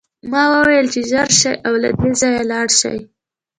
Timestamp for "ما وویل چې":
0.31-1.01